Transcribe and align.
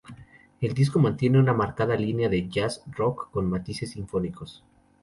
El 0.61 0.73
disco 0.73 0.97
mantiene 0.97 1.37
una 1.37 1.53
marcada 1.53 1.95
línea 1.95 2.27
de 2.27 2.49
Jazz 2.49 2.83
rock 2.87 3.29
con 3.29 3.47
matices 3.47 3.91
sinfónicos. 3.91 4.63